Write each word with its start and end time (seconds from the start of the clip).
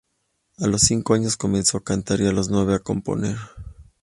A 0.57 0.65
los 0.65 0.81
cinco 0.81 1.13
años 1.13 1.37
comenzó 1.37 1.77
a 1.77 1.83
cantar, 1.83 2.21
y 2.21 2.25
a 2.27 2.31
los 2.31 2.49
nueve 2.49 2.73
a 2.73 2.79
componer. 2.79 3.37